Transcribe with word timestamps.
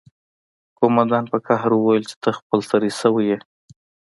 قومندان 0.79 1.23
په 1.31 1.37
قهر 1.47 1.71
وویل 1.75 2.03
چې 2.09 2.15
ته 2.23 2.29
خپل 2.39 2.59
سری 2.69 2.91
شوی 2.99 3.25
یې 3.31 3.39